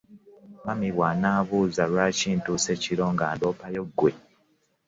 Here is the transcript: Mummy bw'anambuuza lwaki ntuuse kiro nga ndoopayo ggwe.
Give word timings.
Mummy 0.63 0.89
bw'anambuuza 0.95 1.83
lwaki 1.91 2.29
ntuuse 2.37 2.73
kiro 2.83 3.05
nga 3.13 3.25
ndoopayo 3.35 3.81
ggwe. 3.89 4.11